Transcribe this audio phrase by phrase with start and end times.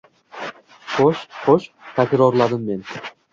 [0.93, 1.67] Xoʻsh, xoʻsh,–
[1.99, 2.83] takrorladim men.